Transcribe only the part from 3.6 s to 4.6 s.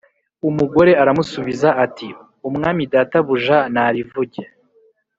narivuge.”